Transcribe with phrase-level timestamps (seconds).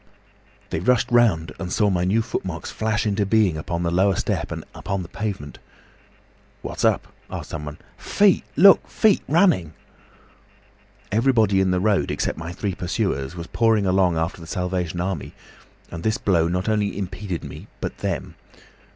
[0.71, 4.51] "They rushed round and saw my new footmarks flash into being on the lower step
[4.51, 5.59] and upon the pavement.
[6.63, 7.77] 'What's up?' asked someone.
[7.99, 8.43] 'Feet!
[8.55, 8.87] Look!
[8.87, 9.73] Feet running!'
[11.11, 15.35] "Everybody in the road, except my three pursuers, was pouring along after the Salvation Army,
[15.91, 18.33] and this blow not only impeded me but them.